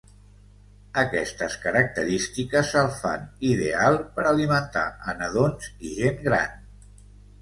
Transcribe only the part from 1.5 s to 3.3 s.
característiques el fan